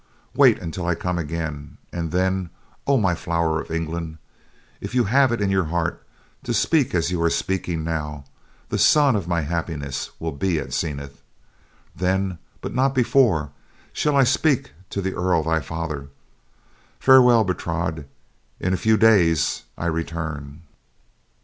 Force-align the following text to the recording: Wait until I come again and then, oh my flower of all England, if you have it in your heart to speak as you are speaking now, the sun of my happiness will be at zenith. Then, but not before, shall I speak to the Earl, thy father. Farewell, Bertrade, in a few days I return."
Wait 0.33 0.57
until 0.57 0.87
I 0.87 0.95
come 0.95 1.19
again 1.19 1.77
and 1.93 2.09
then, 2.11 2.49
oh 2.87 2.97
my 2.97 3.13
flower 3.13 3.61
of 3.61 3.69
all 3.69 3.75
England, 3.75 4.17
if 4.79 4.95
you 4.95 5.03
have 5.03 5.31
it 5.31 5.39
in 5.41 5.51
your 5.51 5.65
heart 5.65 6.03
to 6.41 6.55
speak 6.55 6.95
as 6.95 7.11
you 7.11 7.21
are 7.21 7.29
speaking 7.29 7.83
now, 7.83 8.25
the 8.69 8.79
sun 8.79 9.15
of 9.15 9.27
my 9.27 9.41
happiness 9.41 10.09
will 10.19 10.31
be 10.31 10.57
at 10.59 10.73
zenith. 10.73 11.21
Then, 11.95 12.39
but 12.61 12.73
not 12.73 12.95
before, 12.95 13.51
shall 13.93 14.15
I 14.15 14.23
speak 14.23 14.71
to 14.89 15.03
the 15.03 15.13
Earl, 15.13 15.43
thy 15.43 15.59
father. 15.59 16.07
Farewell, 16.99 17.43
Bertrade, 17.43 18.05
in 18.59 18.73
a 18.73 18.77
few 18.77 18.97
days 18.97 19.65
I 19.77 19.85
return." 19.85 20.63